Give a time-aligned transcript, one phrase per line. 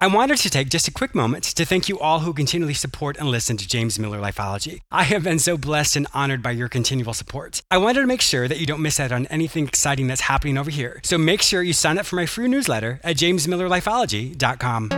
[0.00, 3.16] I wanted to take just a quick moment to thank you all who continually support
[3.16, 4.80] and listen to James Miller Lifeology.
[4.92, 7.62] I have been so blessed and honored by your continual support.
[7.68, 10.56] I wanted to make sure that you don't miss out on anything exciting that's happening
[10.56, 11.00] over here.
[11.02, 14.88] So make sure you sign up for my free newsletter at jamesmillerlifeology.com.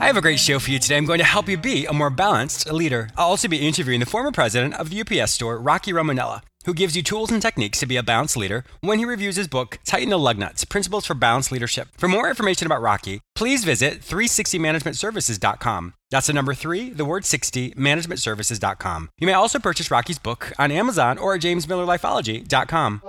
[0.00, 0.96] I have a great show for you today.
[0.96, 3.10] I'm going to help you be a more balanced leader.
[3.16, 6.96] I'll also be interviewing the former president of the UPS store, Rocky Romanella who gives
[6.96, 10.10] you tools and techniques to be a balanced leader when he reviews his book, Tighten
[10.10, 11.88] the Lug Nuts Principles for Balanced Leadership.
[11.96, 15.94] For more information about Rocky, please visit 360managementservices.com.
[16.10, 19.10] That's the number three, the word 60, managementservices.com.
[19.18, 23.02] You may also purchase Rocky's book on Amazon or at jamesmillerlifeology.com.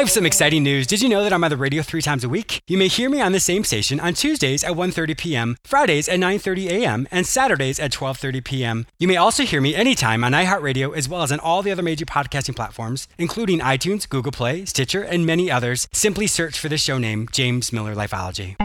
[0.00, 0.86] I have some exciting news.
[0.86, 2.62] Did you know that I'm on the radio three times a week?
[2.66, 6.18] You may hear me on the same station on Tuesdays at 1:30 p.m., Fridays at
[6.18, 8.86] 9:30 a.m., and Saturdays at 12:30 p.m.
[8.98, 11.82] You may also hear me anytime on iHeartRadio as well as on all the other
[11.82, 15.86] major podcasting platforms, including iTunes, Google Play, Stitcher, and many others.
[15.92, 18.56] Simply search for the show name James Miller Lifeology.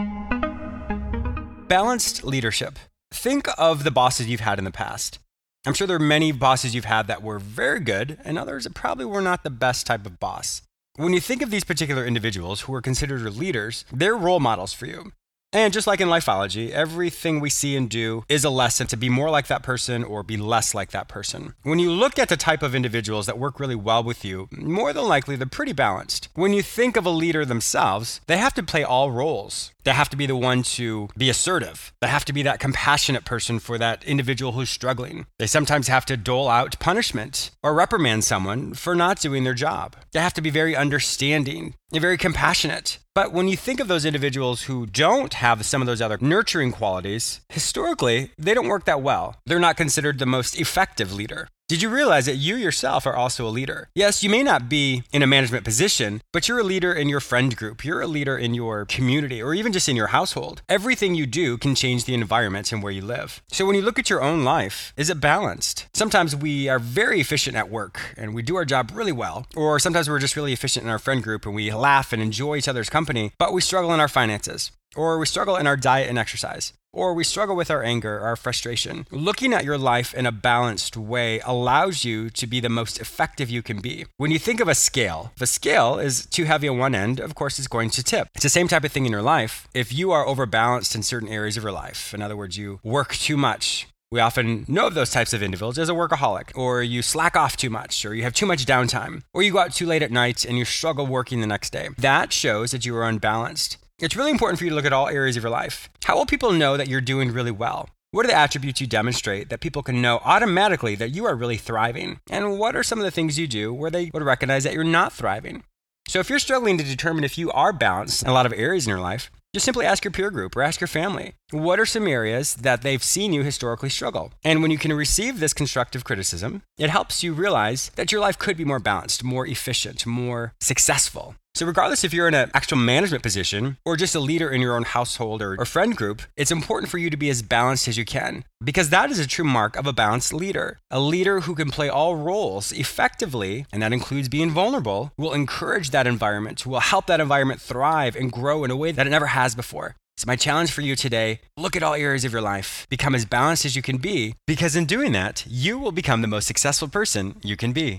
[1.68, 2.78] Balanced leadership.
[3.12, 5.18] Think of the bosses you've had in the past.
[5.66, 8.72] I'm sure there are many bosses you've had that were very good, and others that
[8.72, 10.62] probably were not the best type of boss.
[10.98, 14.72] When you think of these particular individuals who are considered your leaders, they're role models
[14.72, 15.12] for you.
[15.56, 19.08] And just like in lifeology, everything we see and do is a lesson to be
[19.08, 21.54] more like that person or be less like that person.
[21.62, 24.92] When you look at the type of individuals that work really well with you, more
[24.92, 26.28] than likely they're pretty balanced.
[26.34, 29.72] When you think of a leader themselves, they have to play all roles.
[29.84, 31.90] They have to be the one to be assertive.
[32.02, 35.24] They have to be that compassionate person for that individual who's struggling.
[35.38, 39.96] They sometimes have to dole out punishment or reprimand someone for not doing their job.
[40.12, 42.98] They have to be very understanding and very compassionate.
[43.16, 46.70] But when you think of those individuals who don't have some of those other nurturing
[46.70, 49.36] qualities, historically, they don't work that well.
[49.46, 51.48] They're not considered the most effective leader.
[51.68, 53.88] Did you realize that you yourself are also a leader?
[53.92, 57.18] Yes, you may not be in a management position, but you're a leader in your
[57.18, 60.62] friend group, you're a leader in your community, or even just in your household.
[60.68, 63.42] Everything you do can change the environment and where you live.
[63.48, 65.88] So when you look at your own life, is it balanced?
[65.92, 69.80] Sometimes we are very efficient at work and we do our job really well, or
[69.80, 72.68] sometimes we're just really efficient in our friend group and we laugh and enjoy each
[72.68, 76.16] other's company, but we struggle in our finances or we struggle in our diet and
[76.16, 79.06] exercise or we struggle with our anger, our frustration.
[79.10, 83.50] Looking at your life in a balanced way allows you to be the most effective
[83.50, 84.06] you can be.
[84.16, 87.20] When you think of a scale, if a scale is too heavy on one end,
[87.20, 88.28] of course, it's going to tip.
[88.34, 89.68] It's the same type of thing in your life.
[89.74, 93.14] If you are overbalanced in certain areas of your life, in other words, you work
[93.14, 97.02] too much, we often know of those types of individuals as a workaholic, or you
[97.02, 99.84] slack off too much, or you have too much downtime, or you go out too
[99.84, 101.88] late at night and you struggle working the next day.
[101.98, 103.78] That shows that you are unbalanced.
[103.98, 105.88] It's really important for you to look at all areas of your life.
[106.04, 107.88] How will people know that you're doing really well?
[108.10, 111.56] What are the attributes you demonstrate that people can know automatically that you are really
[111.56, 112.20] thriving?
[112.28, 114.84] And what are some of the things you do where they would recognize that you're
[114.84, 115.64] not thriving?
[116.08, 118.86] So, if you're struggling to determine if you are balanced in a lot of areas
[118.86, 121.32] in your life, just simply ask your peer group or ask your family.
[121.50, 124.30] What are some areas that they've seen you historically struggle?
[124.44, 128.38] And when you can receive this constructive criticism, it helps you realize that your life
[128.38, 131.34] could be more balanced, more efficient, more successful.
[131.56, 134.76] So, regardless if you're in an actual management position or just a leader in your
[134.76, 137.96] own household or, or, friend group, it's important for you to be as balanced as
[137.96, 140.78] you can because that is a true mark of a balanced leader.
[140.90, 145.92] A leader who can play all roles effectively, and that includes being vulnerable, will encourage
[145.92, 149.28] that environment, will help that environment thrive and grow in a way that it never
[149.28, 149.96] has before.
[150.18, 153.24] So, my challenge for you today look at all areas of your life, become as
[153.24, 156.88] balanced as you can be, because in doing that, you will become the most successful
[156.88, 157.98] person you can be.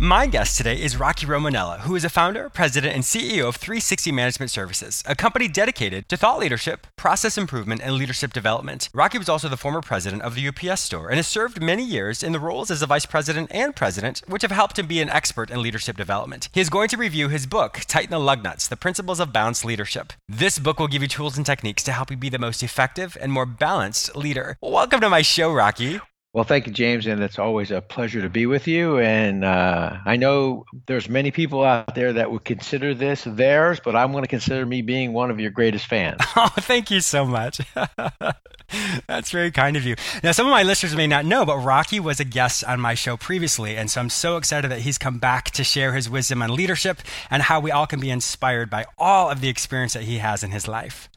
[0.00, 4.12] My guest today is Rocky Romanella, who is a founder, president, and CEO of 360
[4.12, 8.90] Management Services, a company dedicated to thought leadership, process improvement, and leadership development.
[8.92, 12.22] Rocky was also the former president of the UPS store and has served many years
[12.22, 15.08] in the roles as a vice president and president, which have helped him be an
[15.08, 16.50] expert in leadership development.
[16.52, 19.64] He is going to review his book, Tighten the Lug Nuts The Principles of Balanced
[19.64, 20.12] Leadership.
[20.28, 23.16] This book will give you tools and techniques to help you be the most effective
[23.18, 24.58] and more balanced leader.
[24.60, 26.00] Welcome to my show, Rocky.
[26.36, 28.98] Well, thank you, James, and it's always a pleasure to be with you.
[28.98, 33.96] And uh, I know there's many people out there that would consider this theirs, but
[33.96, 36.20] I'm going to consider me being one of your greatest fans.
[36.36, 37.62] Oh, thank you so much.
[39.06, 39.96] That's very kind of you.
[40.22, 42.92] Now, some of my listeners may not know, but Rocky was a guest on my
[42.92, 46.42] show previously, and so I'm so excited that he's come back to share his wisdom
[46.42, 46.98] on leadership
[47.30, 50.44] and how we all can be inspired by all of the experience that he has
[50.44, 51.08] in his life.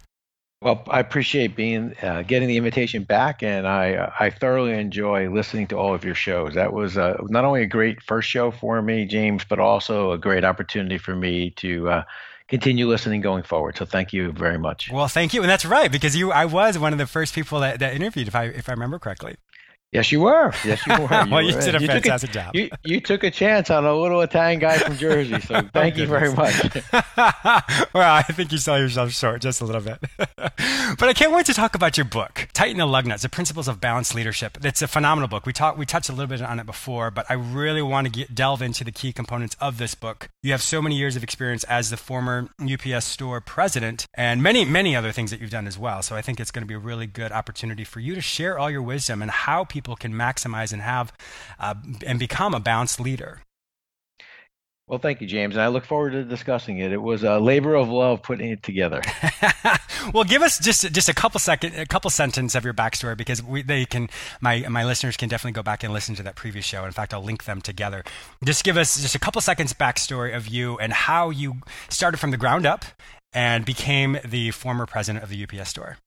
[0.61, 5.29] Well, I appreciate being uh, getting the invitation back, and I uh, I thoroughly enjoy
[5.29, 6.55] listening to all of your shows.
[6.55, 10.17] That was uh, not only a great first show for me, James, but also a
[10.17, 12.03] great opportunity for me to uh,
[12.49, 13.77] continue listening going forward.
[13.77, 14.91] So thank you very much.
[14.91, 17.61] Well, thank you, and that's right because you I was one of the first people
[17.61, 19.37] that, that interviewed, if I if I remember correctly.
[19.91, 20.53] Yes, you were.
[20.63, 21.01] Yes, you were.
[21.01, 21.61] You well, you were.
[21.61, 22.55] did a you fantastic a, job.
[22.55, 25.97] You, you took a chance on a little Italian guy from Jersey, so oh, thank
[25.97, 26.53] you very much.
[26.93, 29.97] well, I think you sell yourself short just a little bit.
[30.17, 33.67] but I can't wait to talk about your book, Tighten the Lug Nuts: The Principles
[33.67, 34.59] of Balanced Leadership.
[34.63, 35.47] It's a phenomenal book.
[35.47, 38.11] We talked, we touched a little bit on it before, but I really want to
[38.11, 40.29] get, delve into the key components of this book.
[40.43, 44.65] You have so many years of experience as the former UPS store president, and many,
[44.65, 46.03] many other things that you've done as well.
[46.03, 48.59] So I think it's going to be a really good opportunity for you to share
[48.59, 51.13] all your wisdom and how people people can maximize and have
[51.59, 53.41] uh, and become a balanced leader.
[54.89, 55.55] Well, thank you, James.
[55.55, 56.91] And I look forward to discussing it.
[56.91, 59.03] It was a labor of love putting it together.
[60.15, 63.41] well, give us just just a couple second, a couple sentence of your backstory because
[63.43, 64.09] we, they can
[64.41, 66.85] my my listeners can definitely go back and listen to that previous show.
[66.85, 68.03] In fact, I'll link them together.
[68.43, 71.57] Just give us just a couple seconds backstory of you and how you
[71.89, 72.83] started from the ground up
[73.31, 75.97] and became the former president of the UPS store.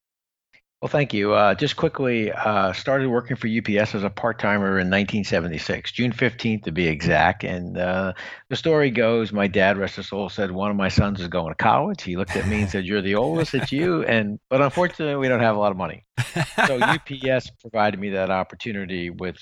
[0.83, 1.33] Well, thank you.
[1.33, 6.13] Uh, just quickly, uh, started working for UPS as a part timer in 1976, June
[6.13, 7.45] 15th to be exact.
[7.45, 8.15] And uh,
[8.49, 11.53] the story goes my dad, rest his soul, said one of my sons is going
[11.53, 12.03] to college.
[12.03, 14.05] He looked at me and said, You're the oldest, it's you.
[14.13, 16.05] And But unfortunately, we don't have a lot of money.
[16.67, 19.39] So UPS provided me that opportunity with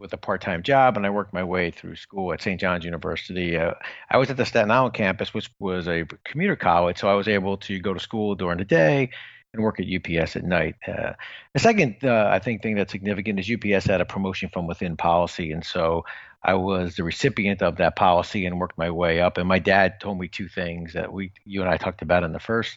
[0.00, 2.60] with a part-time job and I worked my way through school at St.
[2.60, 3.56] John's University.
[3.56, 3.72] Uh,
[4.10, 7.28] I was at the Staten Island campus, which was a commuter college, so I was
[7.28, 9.10] able to go to school during the day
[9.56, 10.76] and work at UPS at night.
[10.86, 11.12] Uh,
[11.52, 14.96] the second, uh, I think, thing that's significant is UPS had a promotion from within
[14.96, 16.04] policy, and so
[16.46, 19.36] I was the recipient of that policy and worked my way up.
[19.36, 22.32] And my dad told me two things that we, you and I, talked about in
[22.32, 22.76] the first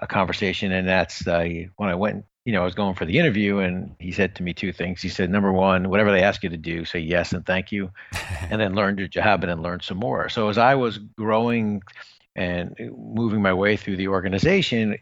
[0.00, 1.46] uh, conversation, and that's uh,
[1.76, 2.24] when I went.
[2.46, 5.02] You know, I was going for the interview, and he said to me two things.
[5.02, 7.90] He said, number one, whatever they ask you to do, say yes and thank you,
[8.50, 10.30] and then learn your job and then learn some more.
[10.30, 11.82] So as I was growing
[12.34, 14.96] and moving my way through the organization,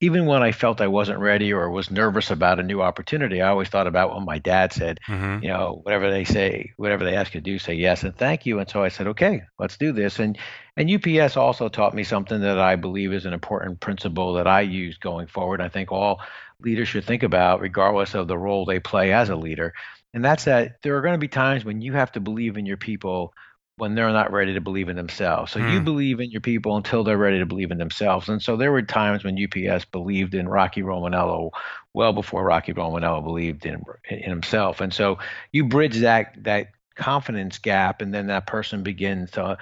[0.00, 3.48] even when I felt I wasn't ready or was nervous about a new opportunity, I
[3.48, 5.00] always thought about what my dad said.
[5.06, 5.44] Mm-hmm.
[5.44, 8.46] You know, whatever they say, whatever they ask you to do, say yes and thank
[8.46, 8.58] you.
[8.58, 10.18] And so I said, okay, let's do this.
[10.18, 10.38] And
[10.76, 14.62] and UPS also taught me something that I believe is an important principle that I
[14.62, 15.60] use going forward.
[15.60, 16.20] I think all
[16.60, 19.74] leaders should think about, regardless of the role they play as a leader.
[20.12, 22.66] And that's that there are going to be times when you have to believe in
[22.66, 23.34] your people
[23.76, 25.52] when they're not ready to believe in themselves.
[25.52, 25.72] So mm.
[25.72, 25.84] you hmm.
[25.84, 28.28] believe in your people until they're ready to believe in themselves.
[28.28, 31.50] And so there were times when UPS believed in Rocky Romanella
[31.92, 34.80] well before Rocky Romanella believed in, in himself.
[34.80, 35.18] And so
[35.50, 39.58] you bridge that that confidence gap, and then that person begins to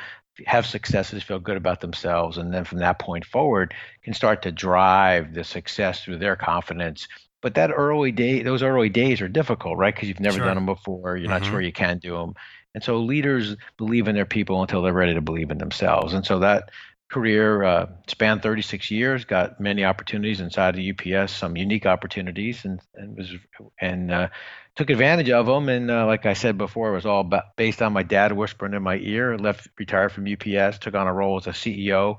[0.47, 3.73] have successes, feel good about themselves, and then from that point forward
[4.03, 7.09] can start to drive the success through their confidence
[7.43, 10.47] but that early day those early days are difficult right because you've never sure.
[10.47, 11.43] done them before you're mm-hmm.
[11.43, 12.35] not sure you can do them
[12.75, 16.14] and so leaders believe in their people until they're ready to believe in themselves.
[16.14, 16.71] And so that
[17.12, 22.81] career uh, spanned 36 years, got many opportunities inside of UPS, some unique opportunities, and
[22.95, 23.31] and was
[23.79, 24.29] and uh,
[24.75, 25.69] took advantage of them.
[25.69, 28.83] And uh, like I said before, it was all based on my dad whispering in
[28.83, 29.37] my ear.
[29.37, 32.17] Left, retired from UPS, took on a role as a CEO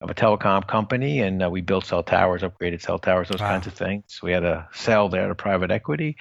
[0.00, 3.50] of a telecom company, and uh, we built cell towers, upgraded cell towers, those wow.
[3.50, 4.20] kinds of things.
[4.22, 6.16] We had a sell there to private equity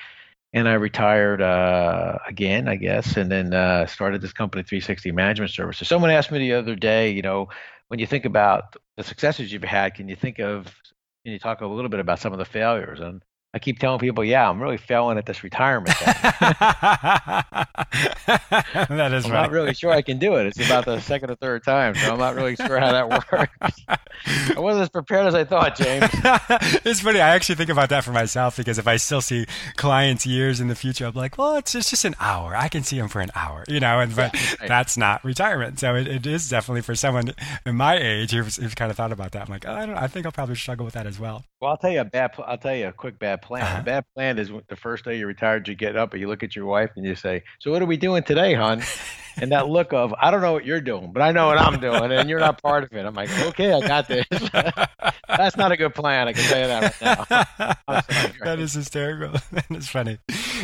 [0.54, 5.52] and I retired uh, again, I guess, and then uh, started this company, 360 Management
[5.52, 5.88] Services.
[5.88, 7.50] Someone asked me the other day, you know,
[7.90, 10.66] when you think about the successes you've had, can you think of,
[11.24, 13.00] can you talk a little bit about some of the failures?
[13.00, 16.14] And I keep telling people, yeah, I'm really failing at this retirement thing.
[18.90, 19.42] that is I'm right.
[19.42, 20.46] not really sure I can do it.
[20.46, 23.82] It's about the second or third time, so I'm not really sure how that works.
[24.56, 26.06] I wasn't as prepared as I thought, James.
[26.86, 27.20] it's funny.
[27.20, 30.68] I actually think about that for myself because if I still see clients years in
[30.68, 32.56] the future, I'm like, well, it's, it's just an hour.
[32.56, 34.68] I can see them for an hour, you know, and but right.
[34.68, 35.80] that's not retirement.
[35.80, 37.34] So it, it is definitely for someone
[37.66, 39.48] in my age who's, who's kind of thought about that.
[39.48, 39.96] I'm like, oh, I don't.
[39.96, 41.46] I think I'll probably struggle with that as well.
[41.60, 42.32] Well, I'll tell you a bad.
[42.46, 43.64] I'll tell you a quick bad bad plan.
[43.64, 43.80] Uh-huh.
[43.80, 46.44] A bad plan is the first day you're retired, you get up and you look
[46.44, 48.82] at your wife and you say, "So what are we doing today, hon?"
[49.38, 51.80] and that look of I don't know what you're doing, but I know what I'm
[51.80, 53.06] doing, and you're not part of it.
[53.06, 54.26] I'm like, okay, I got this.
[55.28, 56.28] That's not a good plan.
[56.28, 58.02] I can tell you that right now.
[58.44, 59.40] that is hysterical.
[59.52, 60.18] that is funny.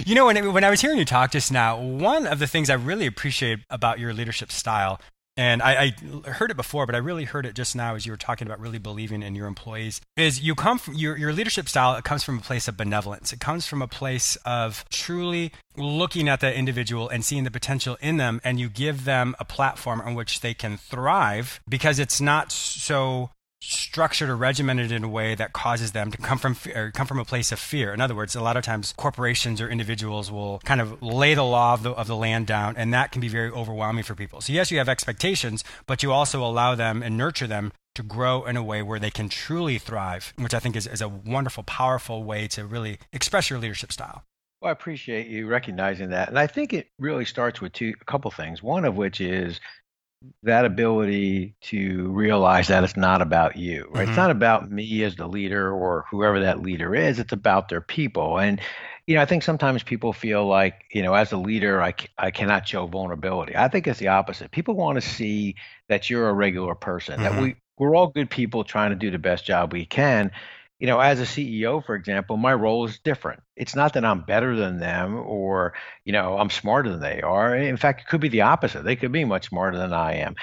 [0.05, 2.70] You know, when when I was hearing you talk just now, one of the things
[2.70, 5.00] I really appreciate about your leadership style
[5.37, 5.93] and I,
[6.25, 8.47] I, heard it before, but I really heard it just now as you were talking
[8.47, 9.99] about really believing in your employees.
[10.15, 13.33] Is you come from your, your leadership style, it comes from a place of benevolence.
[13.33, 17.97] It comes from a place of truly looking at the individual and seeing the potential
[18.01, 22.21] in them, and you give them a platform on which they can thrive because it's
[22.21, 23.29] not so
[23.62, 27.19] structured or regimented in a way that causes them to come from or come from
[27.19, 27.93] a place of fear.
[27.93, 31.43] In other words, a lot of times corporations or individuals will kind of lay the
[31.43, 34.41] law of the, of the land down, and that can be very overwhelming for people.
[34.41, 38.45] So yes, you have expectations, but you also allow them and nurture them to grow
[38.45, 41.63] in a way where they can truly thrive, which I think is, is a wonderful,
[41.63, 44.24] powerful way to really express your leadership style.
[44.62, 46.29] Well, I appreciate you recognizing that.
[46.29, 48.62] And I think it really starts with two a couple things.
[48.62, 49.59] One of which is
[50.44, 54.03] that ability to realize that it's not about you, right?
[54.03, 54.10] Mm-hmm.
[54.10, 57.20] It's not about me as the leader or whoever that leader is.
[57.20, 58.39] It's about their people.
[58.39, 58.62] And,
[59.08, 62.32] you know, I think sometimes people feel like, you know, as a leader, I, I
[62.32, 63.55] cannot show vulnerability.
[63.55, 64.51] I think it's the opposite.
[64.51, 65.55] People want to see
[65.89, 67.24] that you're a regular person, mm-hmm.
[67.24, 70.32] that we, we're all good people trying to do the best job we can
[70.79, 73.41] you know, as a CEO, for example, my role is different.
[73.55, 77.55] It's not that I'm better than them or, you know, I'm smarter than they are.
[77.55, 78.84] In fact, it could be the opposite.
[78.84, 80.36] They could be much smarter than I am.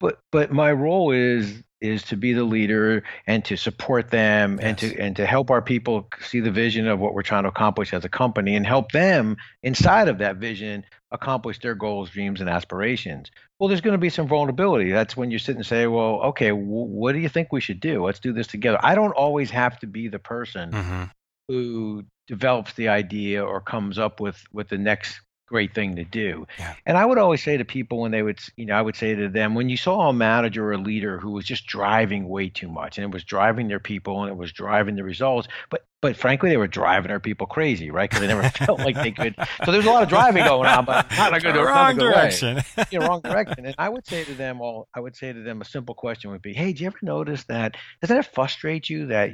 [0.00, 4.64] But but my role is is to be the leader and to support them yes.
[4.64, 7.48] and to and to help our people see the vision of what we're trying to
[7.48, 12.40] accomplish as a company and help them inside of that vision accomplish their goals, dreams,
[12.40, 13.30] and aspirations.
[13.58, 14.90] Well, there's going to be some vulnerability.
[14.90, 17.80] That's when you sit and say, "Well, okay, w- what do you think we should
[17.80, 18.04] do?
[18.04, 21.04] Let's do this together." I don't always have to be the person mm-hmm.
[21.48, 26.46] who develops the idea or comes up with with the next great thing to do.
[26.58, 26.74] Yeah.
[26.86, 29.14] And I would always say to people when they would, you know, I would say
[29.14, 32.48] to them, when you saw a manager or a leader who was just driving way
[32.48, 35.84] too much and it was driving their people and it was driving the results, but
[36.00, 38.08] but frankly, they were driving their people crazy, right?
[38.08, 39.34] Because they never felt like they could.
[39.64, 42.60] So there's a lot of driving going on, but not a good, wrong direction.
[42.92, 43.66] yeah, wrong direction.
[43.66, 46.30] And I would say to them, well, I would say to them, a simple question
[46.30, 47.76] would be, "Hey, do you ever notice that?
[48.00, 49.30] Doesn't it frustrate you that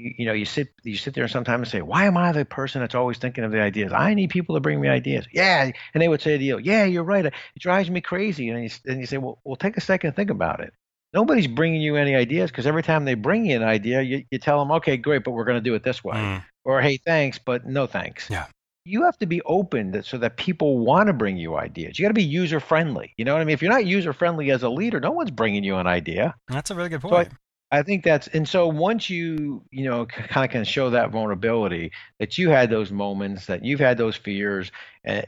[0.00, 2.44] you, you know, you sit you sit there sometimes and say, "Why am I the
[2.44, 3.92] person that's always thinking of the ideas?
[3.92, 6.84] I need people to bring me ideas." Yeah, and they would say to you, "Yeah,
[6.84, 7.26] you're right.
[7.26, 10.16] It drives me crazy." And you, and you say, "Well, well, take a second and
[10.16, 10.72] think about it.
[11.12, 14.38] Nobody's bringing you any ideas because every time they bring you an idea, you, you
[14.38, 16.44] tell them, "Okay, great, but we're going to do it this way," mm.
[16.64, 18.46] or "Hey, thanks, but no thanks." Yeah.
[18.86, 21.98] You have to be open so that people want to bring you ideas.
[21.98, 23.12] You got to be user friendly.
[23.18, 23.52] You know what I mean?
[23.52, 26.34] If you're not user friendly as a leader, no one's bringing you an idea.
[26.48, 27.28] That's a really good point.
[27.28, 27.36] So I
[27.82, 32.36] think that's and so once you you know kind of can show that vulnerability that
[32.36, 34.72] you had those moments that you've had those fears
[35.04, 35.26] and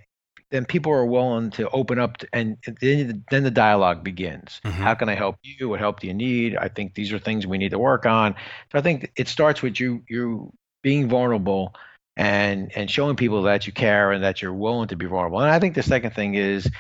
[0.52, 4.60] then people are willing to open up to, and then, then the dialogue begins.
[4.64, 4.82] Mm-hmm.
[4.82, 5.70] How can I help you?
[5.70, 6.56] What help do you need?
[6.56, 8.34] I think these are things we need to work on.
[8.70, 11.74] So I think it starts with you you being vulnerable
[12.16, 15.40] and and showing people that you care and that you're willing to be vulnerable.
[15.40, 16.70] And I think the second thing is,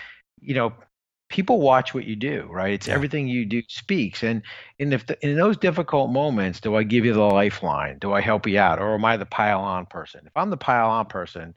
[0.40, 0.74] you know,
[1.32, 2.74] people watch what you do, right?
[2.74, 2.94] It's yeah.
[2.94, 4.22] everything you do speaks.
[4.22, 4.42] And
[4.78, 7.98] in if the, in those difficult moments, do I give you the lifeline?
[7.98, 10.20] Do I help you out, or am I the pile on person?
[10.26, 11.54] If I'm the pile on person,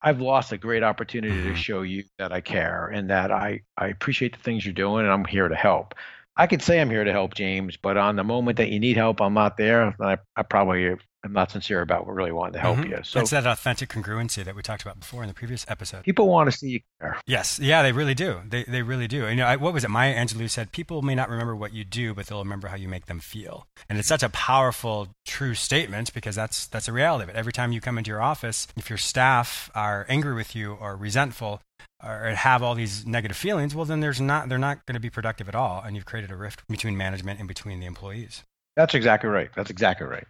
[0.00, 1.50] I've lost a great opportunity mm-hmm.
[1.50, 5.04] to show you that I care and that I I appreciate the things you're doing,
[5.04, 5.94] and I'm here to help.
[6.38, 8.96] I could say I'm here to help James, but on the moment that you need
[8.96, 9.96] help, I'm not there.
[10.00, 12.92] I, I probably I'm not sincere about what really wanting to help mm-hmm.
[12.92, 13.00] you.
[13.02, 16.04] So it's that authentic congruency that we talked about before in the previous episode.
[16.04, 17.20] People want to see you care.
[17.26, 18.40] Yes, yeah, they really do.
[18.48, 19.24] They they really do.
[19.24, 19.90] And, you know, I, what was it?
[19.90, 22.88] Maya Angelou said, "People may not remember what you do, but they'll remember how you
[22.88, 27.24] make them feel." And it's such a powerful, true statement because that's that's a reality
[27.24, 27.36] of it.
[27.36, 30.96] Every time you come into your office, if your staff are angry with you or
[30.96, 31.60] resentful,
[32.02, 35.10] or have all these negative feelings, well, then there's not they're not going to be
[35.10, 38.44] productive at all, and you've created a rift between management and between the employees.
[38.76, 39.48] That's exactly right.
[39.56, 40.26] That's exactly right.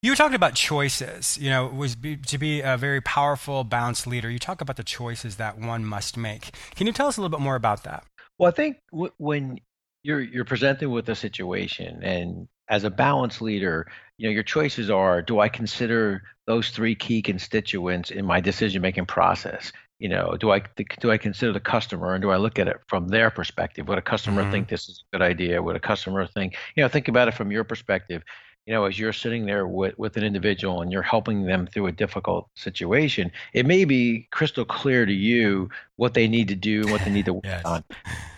[0.00, 1.36] You were talking about choices.
[1.38, 4.30] You know, was be, to be a very powerful, balanced leader.
[4.30, 6.52] You talk about the choices that one must make.
[6.76, 8.04] Can you tell us a little bit more about that?
[8.38, 9.58] Well, I think w- when
[10.04, 14.88] you're you're presented with a situation, and as a balanced leader, you know your choices
[14.88, 19.72] are: Do I consider those three key constituents in my decision-making process?
[19.98, 20.62] You know, do I
[21.00, 23.88] do I consider the customer, and do I look at it from their perspective?
[23.88, 24.52] Would a customer mm-hmm.
[24.52, 25.60] think this is a good idea?
[25.60, 28.22] Would a customer think, you know, think about it from your perspective?
[28.68, 31.86] You know, as you're sitting there with, with an individual and you're helping them through
[31.86, 36.82] a difficult situation, it may be crystal clear to you what they need to do
[36.82, 37.64] and what they need to work yes.
[37.64, 37.82] on.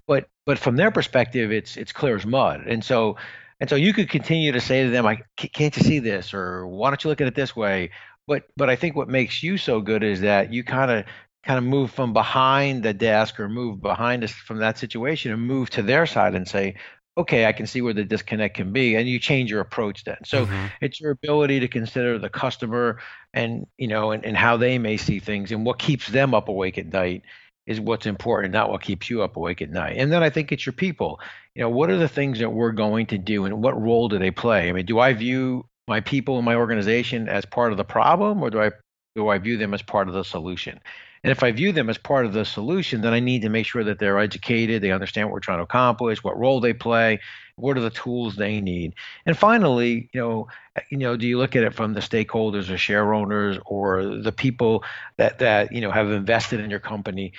[0.07, 2.61] But but from their perspective, it's it's clear as mud.
[2.69, 3.17] And so
[3.59, 6.65] and so you could continue to say to them, "I can't you see this?" or
[6.65, 7.91] "Why don't you look at it this way?"
[8.29, 11.07] But but I think what makes you so good is that you kind of
[11.43, 15.43] kind of move from behind the desk or move behind us from that situation and
[15.43, 16.77] move to their side and say,
[17.21, 20.19] okay, I can see where the disconnect can be, and you change your approach then.
[20.25, 20.67] So mm-hmm.
[20.81, 23.01] it's your ability to consider the customer
[23.33, 26.49] and you know and, and how they may see things and what keeps them up
[26.49, 27.23] awake at night
[27.67, 29.97] is what's important, not what keeps you up awake at night.
[29.97, 31.21] And then I think it's your people.
[31.55, 34.19] You know, what are the things that we're going to do and what role do
[34.19, 34.69] they play?
[34.69, 38.43] I mean, do I view my people in my organization as part of the problem
[38.43, 38.71] or do I
[39.15, 40.81] do I view them as part of the solution?
[41.23, 43.67] And if I view them as part of the solution, then I need to make
[43.67, 47.21] sure that they're educated, they understand what we're trying to accomplish, what role they play,
[47.57, 48.95] what are the tools they need.
[49.27, 50.49] And finally, you know,
[50.89, 54.33] you know, do you look at it from the stakeholders or share owners or the
[54.33, 54.83] people
[55.19, 57.35] that that you know have invested in your company?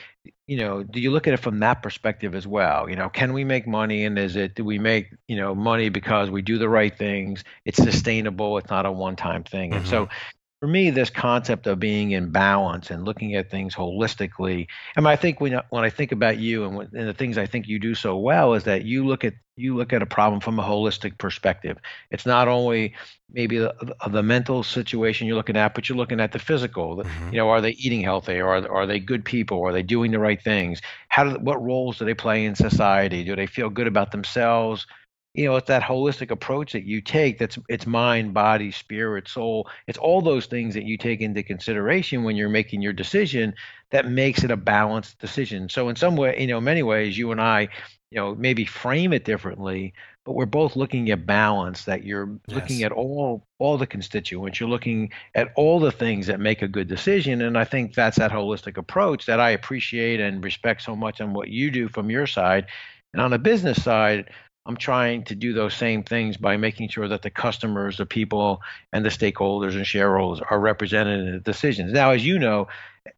[0.45, 2.87] You know, do you look at it from that perspective as well?
[2.87, 5.89] You know, can we make money and is it do we make, you know, money
[5.89, 7.43] because we do the right things?
[7.65, 9.71] It's sustainable, it's not a one-time thing.
[9.71, 9.79] Mm-hmm.
[9.79, 10.13] And so mm-hmm
[10.61, 14.67] for me, this concept of being in balance and looking at things holistically.
[14.95, 17.39] I mean, I think when when I think about you and, when, and the things
[17.39, 20.05] I think you do so well is that you look at you look at a
[20.05, 21.79] problem from a holistic perspective.
[22.11, 22.93] It's not only
[23.31, 23.73] maybe the,
[24.07, 26.97] the mental situation you're looking at, but you're looking at the physical.
[26.97, 27.29] Mm-hmm.
[27.31, 28.39] You know, are they eating healthy?
[28.39, 29.65] Or are, are they good people?
[29.65, 30.79] Are they doing the right things?
[31.09, 33.23] How do what roles do they play in society?
[33.23, 34.85] Do they feel good about themselves?
[35.33, 39.69] You know it's that holistic approach that you take that's it's mind body spirit soul.
[39.87, 43.53] It's all those things that you take into consideration when you're making your decision
[43.91, 45.69] that makes it a balanced decision.
[45.69, 47.69] So in some way you know many ways you and i
[48.11, 52.55] you know maybe frame it differently but we're both looking at balance that you're yes.
[52.55, 54.59] looking at all all the constituents.
[54.59, 58.17] You're looking at all the things that make a good decision and i think that's
[58.17, 62.09] that holistic approach that i appreciate and respect so much on what you do from
[62.09, 62.67] your side.
[63.13, 64.29] And on the business side
[64.65, 68.61] I'm trying to do those same things by making sure that the customers, the people,
[68.93, 71.91] and the stakeholders and shareholders are represented in the decisions.
[71.91, 72.67] Now, as you know,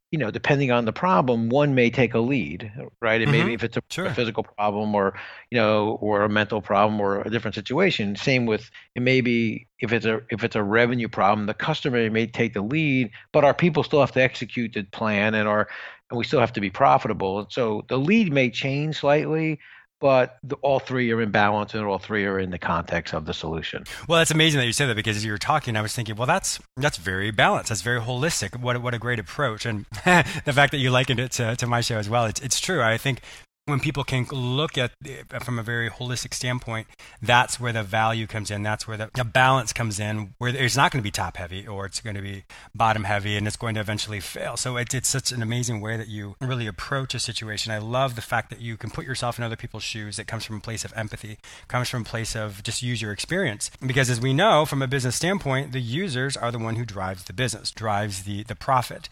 [0.09, 2.71] you know, depending on the problem, one may take a lead,
[3.01, 3.19] right?
[3.19, 3.39] And mm-hmm.
[3.39, 4.05] maybe if it's a, sure.
[4.05, 5.19] a, physical problem or,
[5.49, 8.15] you know, or a mental problem or a different situation.
[8.15, 12.09] Same with it may be if it's a if it's a revenue problem, the customer
[12.11, 15.67] may take the lead, but our people still have to execute the plan and our
[16.11, 17.39] and we still have to be profitable.
[17.39, 19.59] And So the lead may change slightly,
[20.03, 23.23] but the, all three are in balance and all three are in the context of
[23.23, 23.85] the solution.
[24.09, 26.17] Well, that's amazing that you said that because as you were talking, I was thinking,
[26.17, 27.69] well, that's that's very balanced.
[27.69, 28.59] That's very holistic.
[28.59, 31.79] What what a great approach, and the fact that you likened it to, to my
[31.79, 32.25] show as well.
[32.25, 32.81] It's it's true.
[32.81, 33.21] I think
[33.65, 36.87] when people can look at eh, from a very holistic standpoint,
[37.21, 38.61] that's where the value comes in.
[38.61, 41.65] That's where the, the balance comes in, where it's not going to be top heavy
[41.65, 42.43] or it's going to be
[42.75, 44.57] bottom heavy and it's going to eventually fail.
[44.57, 47.71] So it, it's such an amazing way that you really approach a situation.
[47.71, 50.19] I love the fact that you can put yourself in other people's shoes.
[50.19, 51.37] It comes from a place of empathy,
[51.69, 53.71] comes from a place of just use your experience.
[53.85, 57.23] Because as we know, from a business standpoint, the users are the one who drives
[57.23, 59.07] the business, drives the, the profit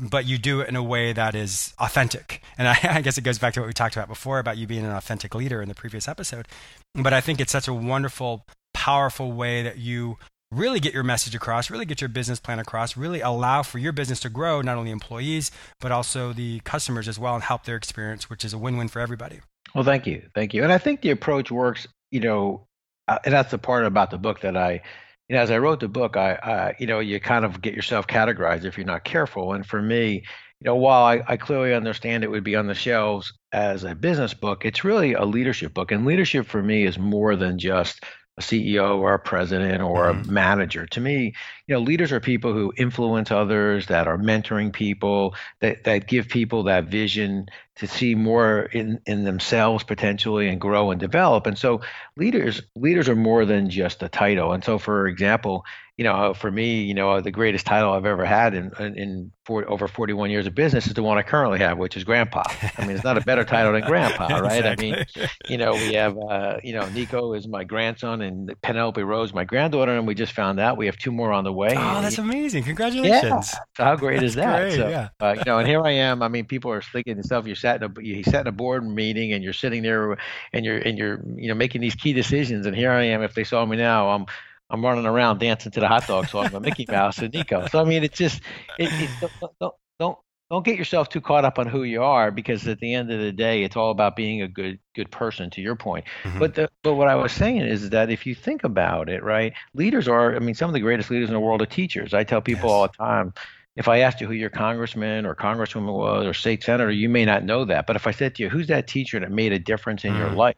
[0.00, 2.42] but you do it in a way that is authentic.
[2.56, 4.66] And I, I, guess it goes back to what we talked about before about you
[4.66, 6.48] being an authentic leader in the previous episode.
[6.94, 10.18] But I think it's such a wonderful, powerful way that you
[10.52, 13.92] really get your message across, really get your business plan across, really allow for your
[13.92, 17.76] business to grow, not only employees, but also the customers as well and help their
[17.76, 19.40] experience, which is a win win for everybody.
[19.74, 20.22] Well, thank you.
[20.34, 20.62] Thank you.
[20.62, 22.66] And I think the approach works, you know,
[23.08, 24.82] uh, and that's the part about the book that I
[25.28, 27.74] you know, as I wrote the book, I, I, you know, you kind of get
[27.74, 29.52] yourself categorized if you're not careful.
[29.52, 30.22] And for me,
[30.60, 33.94] you know, while I, I clearly understand it would be on the shelves as a
[33.94, 35.90] business book, it's really a leadership book.
[35.90, 38.04] And leadership for me is more than just
[38.38, 40.28] a CEO or a president or mm-hmm.
[40.28, 40.86] a manager.
[40.86, 41.34] To me,
[41.66, 46.28] you know, leaders are people who influence others, that are mentoring people, that that give
[46.28, 51.46] people that vision to see more in in themselves potentially and grow and develop.
[51.46, 51.80] And so
[52.16, 54.52] leaders leaders are more than just a title.
[54.52, 55.64] And so for example,
[55.96, 59.68] you know, for me, you know, the greatest title I've ever had in in for,
[59.70, 62.42] over 41 years of business is the one I currently have, which is grandpa.
[62.76, 64.58] I mean, it's not a better title than grandpa, right?
[64.58, 64.92] Exactly.
[64.92, 69.02] I mean, you know, we have, uh, you know, Nico is my grandson and Penelope
[69.02, 71.74] Rose, my granddaughter, and we just found out we have two more on the way.
[71.76, 72.64] Oh, that's amazing!
[72.64, 73.22] Congratulations!
[73.22, 73.40] Yeah.
[73.76, 74.60] So how great is that?
[74.62, 75.08] Great, so, yeah.
[75.18, 76.22] Uh, you know, and here I am.
[76.22, 77.46] I mean, people are thinking and stuff.
[77.46, 80.18] You're sat in a you sat in a board meeting and you're sitting there
[80.52, 82.66] and you're and you're you know making these key decisions.
[82.66, 83.22] And here I am.
[83.22, 84.26] If they saw me now, I'm
[84.68, 87.66] I'm running around dancing to the hot dog song by Mickey Mouse and Nico.
[87.68, 88.40] So I mean, it's just
[88.78, 90.18] it, it, don't, don't don't
[90.50, 93.20] don't get yourself too caught up on who you are because at the end of
[93.20, 95.50] the day, it's all about being a good good person.
[95.50, 96.38] To your point, mm-hmm.
[96.38, 99.52] but the, but what I was saying is that if you think about it, right,
[99.74, 100.34] leaders are.
[100.34, 102.12] I mean, some of the greatest leaders in the world are teachers.
[102.12, 102.74] I tell people yes.
[102.74, 103.34] all the time.
[103.76, 107.26] If I asked you who your congressman or congresswoman was or state senator, you may
[107.26, 107.86] not know that.
[107.86, 110.20] But if I said to you, who's that teacher that made a difference in mm-hmm.
[110.20, 110.56] your life?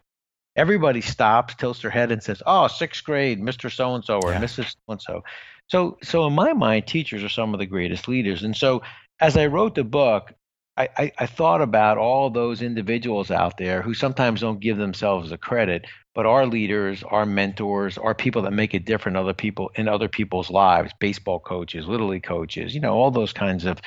[0.58, 3.74] Everybody stops, tilts their head, and says, "Oh, sixth grade, Mr.
[3.74, 4.40] So and So or yeah.
[4.40, 4.70] Mrs.
[4.70, 5.24] So and So."
[5.68, 8.42] So, so in my mind, teachers are some of the greatest leaders.
[8.42, 8.82] And so,
[9.20, 10.32] as I wrote the book,
[10.78, 15.30] I, I, I thought about all those individuals out there who sometimes don't give themselves
[15.30, 19.34] the credit, but are leaders, are mentors, are people that make a difference in other
[19.34, 23.64] people in other people's lives, baseball coaches, little league coaches, you know, all those kinds
[23.64, 23.80] of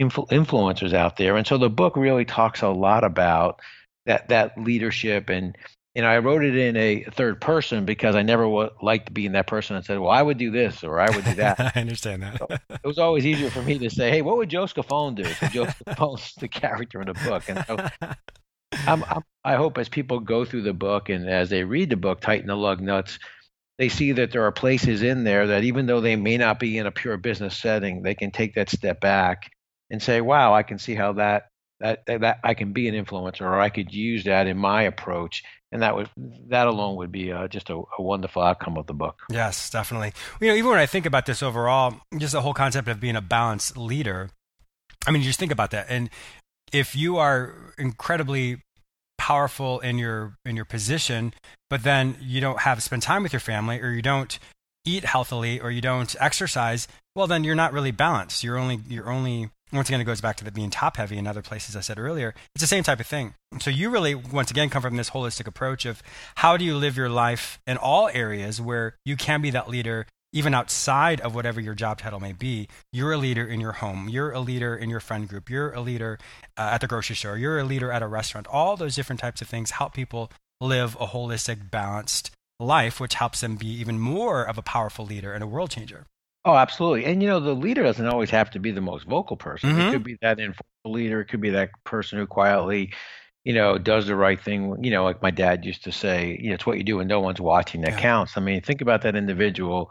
[0.00, 1.36] influ- influencers out there.
[1.36, 3.60] And so the book really talks a lot about
[4.06, 5.56] that that leadership and
[5.94, 9.46] and I wrote it in a third person because I never w- liked being that
[9.46, 12.22] person and said, "Well, I would do this or I would do that." I understand
[12.22, 12.38] that.
[12.38, 15.24] so it was always easier for me to say, "Hey, what would Joe Scafone do?"
[15.24, 17.76] So Joe Scafone's the character in the book, and so
[18.86, 21.96] I'm, I'm, i hope as people go through the book and as they read the
[21.96, 23.18] book, tighten the lug nuts,
[23.78, 26.78] they see that there are places in there that even though they may not be
[26.78, 29.50] in a pure business setting, they can take that step back
[29.90, 31.51] and say, "Wow, I can see how that
[31.82, 35.44] that that I can be an influencer, or I could use that in my approach."
[35.70, 36.10] And that would
[36.48, 39.20] that alone would be uh, just a, a, wonderful outcome of the book.
[39.30, 40.12] Yes, definitely.
[40.40, 43.16] You know, even when I think about this overall, just the whole concept of being
[43.16, 44.30] a balanced leader.
[45.06, 45.86] I mean, just think about that.
[45.88, 46.10] And
[46.72, 48.62] if you are incredibly
[49.18, 51.32] powerful in your in your position,
[51.70, 54.38] but then you don't have spend time with your family, or you don't
[54.84, 58.42] eat healthily, or you don't exercise, well, then you're not really balanced.
[58.44, 61.26] You're only you're only once again, it goes back to the being top heavy in
[61.26, 62.34] other places I said earlier.
[62.54, 63.34] It's the same type of thing.
[63.60, 66.02] So you really, once again, come from this holistic approach of
[66.36, 70.06] how do you live your life in all areas where you can be that leader,
[70.32, 72.68] even outside of whatever your job title may be.
[72.92, 74.08] You're a leader in your home.
[74.08, 75.48] You're a leader in your friend group.
[75.48, 76.18] You're a leader
[76.58, 77.38] uh, at the grocery store.
[77.38, 78.46] You're a leader at a restaurant.
[78.46, 80.30] All those different types of things help people
[80.60, 82.30] live a holistic, balanced
[82.60, 86.06] life, which helps them be even more of a powerful leader and a world changer.
[86.44, 87.04] Oh, absolutely.
[87.04, 89.70] And you know, the leader doesn't always have to be the most vocal person.
[89.70, 89.80] Mm-hmm.
[89.80, 91.20] It could be that informal leader.
[91.20, 92.92] It could be that person who quietly,
[93.44, 94.82] you know, does the right thing.
[94.82, 97.06] You know, like my dad used to say, you know, it's what you do when
[97.06, 97.96] no one's watching that Yeah.
[97.96, 98.36] counts.
[98.36, 99.88] I mean, think about that individual,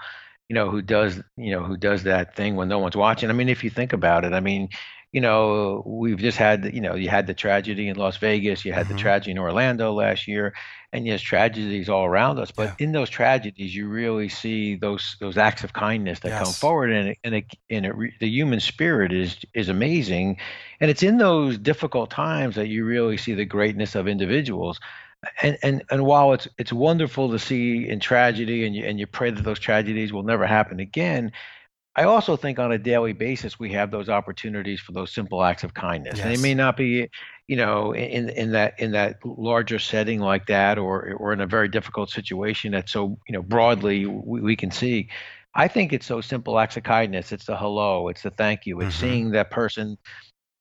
[0.49, 3.29] you know, who does, you know, who does that thing when no one's watching.
[3.29, 4.67] I mean, if you think about it, I mean,
[5.11, 8.73] you know, we've just had, you know, you had the tragedy in Las Vegas, you
[8.73, 8.89] had Mhm.
[8.89, 10.53] the tragedy in Orlando last year,
[10.93, 12.51] and yes, tragedies all around us.
[12.51, 16.91] But in those tragedies, you really see those those acts of kindness that come forward,
[16.91, 20.37] and it, and it, and it, re- the human spirit is is amazing,
[20.79, 24.79] and it's in those difficult times that you really see the greatness of individuals.
[25.41, 29.07] And and and while it's it's wonderful to see in tragedy, and you and you
[29.07, 31.31] pray that those tragedies will never happen again.
[31.95, 35.63] I also think on a daily basis we have those opportunities for those simple acts
[35.63, 36.21] of kindness.
[36.21, 37.09] And they may not be,
[37.47, 41.47] you know, in in that in that larger setting like that, or or in a
[41.47, 45.09] very difficult situation that so you know broadly we, we can see.
[45.55, 47.31] I think it's those simple acts of kindness.
[47.33, 48.07] It's the hello.
[48.07, 48.79] It's the thank you.
[48.81, 48.99] It's Mhm.
[48.99, 49.97] seeing that person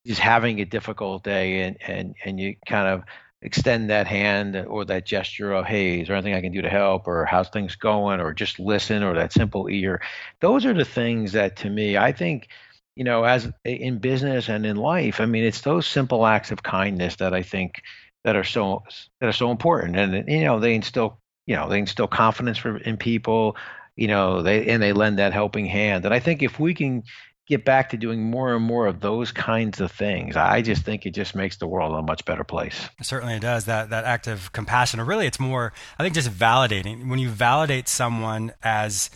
[0.05, 3.03] is having a difficult day, and and and you kind of
[3.43, 6.69] extend that hand or that gesture of hey is there anything i can do to
[6.69, 7.07] help?
[7.07, 8.21] or how's things going?
[8.21, 10.03] or just listen or that simple ear.
[10.41, 12.49] Those are the things that to me i think
[12.97, 16.63] you know as in business and in life i mean it's those simple acts of
[16.63, 17.83] kindness that i think
[18.25, 18.83] that are so
[19.21, 19.97] that are so important.
[19.97, 23.57] And you know they instill you know they instill confidence for in people
[23.97, 26.05] you know they and they lend that helping hand.
[26.05, 27.03] And i think if we can
[27.51, 31.05] get back to doing more and more of those kinds of things i just think
[31.05, 33.65] it just makes the world a much better place Certainly it does.
[33.65, 35.73] That that act of compassion, or really, it's more.
[35.99, 37.09] I think just validating.
[37.09, 39.11] When you validate someone as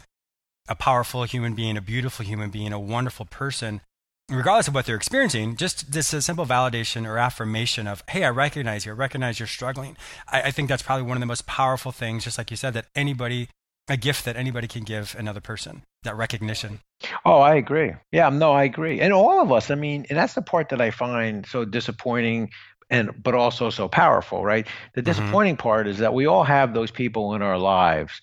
[0.68, 3.80] a powerful human being, a beautiful human being, a wonderful person,
[4.30, 8.86] regardless of what they're experiencing, just this simple validation or affirmation of, "Hey, I recognize
[8.86, 8.92] you.
[8.92, 9.96] I recognize you're struggling."
[10.28, 12.74] I, I think that's probably one of the most powerful things, just like you said,
[12.74, 13.48] that anybody,
[13.88, 15.82] a gift that anybody can give another person.
[16.04, 16.80] That recognition.
[17.24, 17.92] Oh, I agree.
[18.12, 19.00] Yeah, no, I agree.
[19.00, 22.50] And all of us, I mean, and that's the part that I find so disappointing
[22.90, 24.66] and but also so powerful, right?
[24.94, 25.04] The Mhm.
[25.06, 28.20] disappointing part is that we all have those people in our lives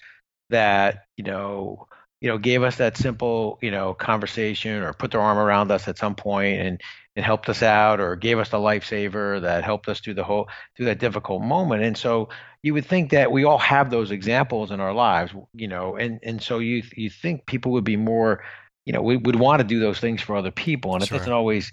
[0.50, 1.88] that, you know,
[2.22, 5.88] you know, gave us that simple, you know, conversation or put their arm around us
[5.88, 6.82] at some point and
[7.16, 10.48] and helped us out or gave us the lifesaver that helped us through the whole
[10.76, 11.84] through that difficult moment.
[11.84, 12.30] And so
[12.64, 16.20] you would think that we all have those examples in our lives, you know, and
[16.24, 18.44] and so you you think people would be more,
[18.86, 21.34] you know, we would want to do those things for other people, and it doesn't
[21.34, 21.72] always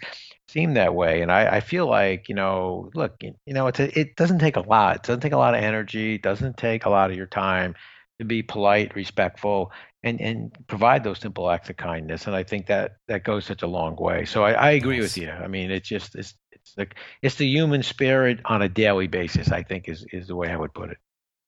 [0.49, 1.23] seem that way.
[1.23, 4.57] And I, I feel like, you know, look, you know, it's a, it doesn't take
[4.57, 4.97] a lot.
[4.97, 6.15] It doesn't take a lot of energy.
[6.15, 7.75] It doesn't take a lot of your time
[8.19, 12.27] to be polite, respectful, and and provide those simple acts of kindness.
[12.27, 14.25] And I think that that goes such a long way.
[14.25, 15.31] So I, I agree with you.
[15.31, 16.87] I mean, it's just it's it's the
[17.23, 19.51] it's the human spirit on a daily basis.
[19.51, 20.99] I think is is the way I would put it.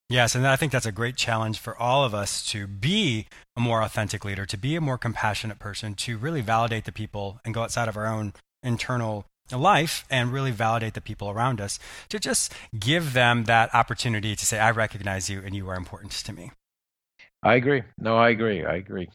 [0.08, 3.60] Yes, and I think that's a great challenge for all of us to be a
[3.60, 7.54] more authentic leader, to be a more compassionate person, to really validate the people and
[7.54, 8.32] go outside of our own
[8.64, 11.78] internal life and really validate the people around us,
[12.08, 16.10] to just give them that opportunity to say, I recognize you and you are important
[16.12, 16.50] to me.
[17.42, 17.82] I agree.
[17.98, 18.64] No, I agree.
[18.64, 19.08] I agree.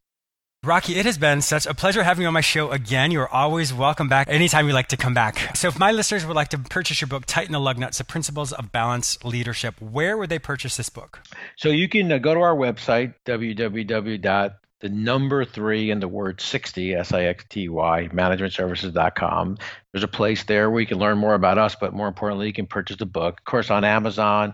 [0.63, 3.11] Rocky, it has been such a pleasure having you on my show again.
[3.11, 5.55] You're always welcome back anytime you like to come back.
[5.55, 8.03] So, if my listeners would like to purchase your book, Tighten the Lug Nuts, The
[8.03, 11.21] Principles of Balanced Leadership, where would they purchase this book?
[11.55, 16.41] So, you can uh, go to our website, www the number three and the word
[16.41, 19.57] 60, S I X T Y, managementservices.com.
[19.91, 22.53] There's a place there where you can learn more about us, but more importantly, you
[22.53, 23.39] can purchase the book.
[23.39, 24.53] Of course, on Amazon,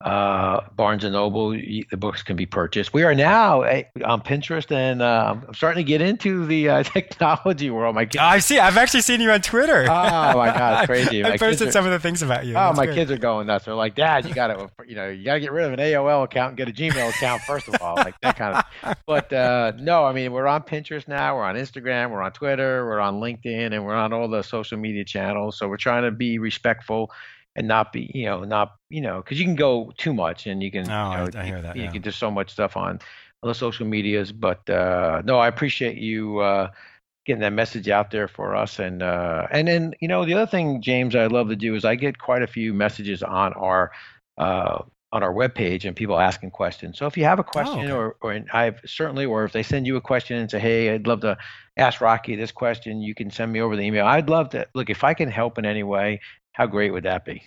[0.00, 2.92] uh, Barnes and Noble, the books can be purchased.
[2.92, 6.82] We are now eh, on Pinterest, and uh, I'm starting to get into the uh,
[6.84, 7.96] technology world.
[7.96, 8.60] My kids, I see.
[8.60, 9.82] I've actually seen you on Twitter.
[9.82, 11.24] Oh my god, crazy!
[11.24, 12.52] I, I posted are, some of the things about you.
[12.52, 12.94] Oh, That's my great.
[12.94, 13.64] kids are going nuts.
[13.64, 15.80] They're like, Dad, you got to, you know, you got to get rid of an
[15.80, 18.96] AOL account and get a Gmail account first of all, like that kind of.
[19.04, 21.34] But uh, no, I mean, we're on Pinterest now.
[21.34, 22.12] We're on Instagram.
[22.12, 22.86] We're on Twitter.
[22.86, 25.58] We're on LinkedIn, and we're on all the social media channels.
[25.58, 27.10] So we're trying to be respectful
[27.58, 30.62] and not be you know not you know because you can go too much and
[30.62, 31.90] you can oh, you know, I, I hear that you, yeah.
[31.90, 33.00] can do so much stuff on
[33.42, 36.70] on the social medias but uh no i appreciate you uh
[37.26, 40.46] getting that message out there for us and uh and then you know the other
[40.46, 43.90] thing james i love to do is i get quite a few messages on our
[44.38, 44.78] uh
[45.10, 46.98] on our webpage and people asking questions.
[46.98, 47.92] So if you have a question oh, okay.
[47.92, 51.06] or, or I've certainly, or if they send you a question and say, Hey, I'd
[51.06, 51.38] love to
[51.78, 54.04] ask Rocky this question, you can send me over the email.
[54.04, 56.20] I'd love to look, if I can help in any way,
[56.58, 57.42] how great would that be?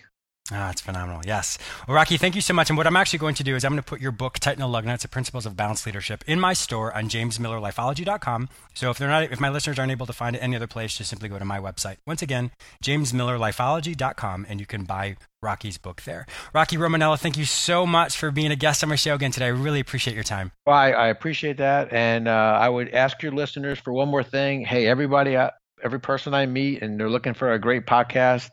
[0.50, 1.20] Ah, it's phenomenal.
[1.24, 1.56] Yes.
[1.86, 2.68] Well, Rocky, thank you so much.
[2.68, 4.66] And what I'm actually going to do is I'm going to put your book, the
[4.66, 8.48] Lug Nuts, The Principles of Balanced Leadership, in my store on jamesmillerlifeology.com.
[8.74, 10.96] So if they're not, if my listeners aren't able to find it any other place,
[10.96, 11.98] just simply go to my website.
[12.06, 12.50] Once again,
[12.82, 16.26] jamesmillerlifeology.com, and you can buy Rocky's book there.
[16.54, 19.46] Rocky Romanella, thank you so much for being a guest on my show again today.
[19.46, 20.52] I really appreciate your time.
[20.66, 21.92] Well, I, I appreciate that.
[21.92, 24.64] And uh, I would ask your listeners for one more thing.
[24.64, 25.50] Hey, everybody, uh,
[25.82, 28.50] every person I meet, and they're looking for a great podcast,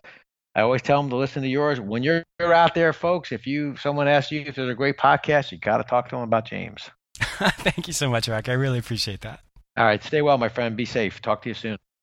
[0.60, 1.80] I always tell them to listen to yours.
[1.80, 5.54] When you're out there, folks, if you someone asks you if there's a great podcast,
[5.54, 6.90] you got to talk to them about James.
[7.22, 8.50] Thank you so much, Rock.
[8.50, 9.40] I really appreciate that.
[9.78, 10.04] All right.
[10.04, 10.76] Stay well, my friend.
[10.76, 11.22] Be safe.
[11.22, 11.78] Talk to you soon.